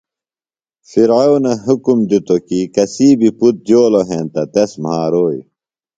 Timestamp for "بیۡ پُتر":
3.19-3.61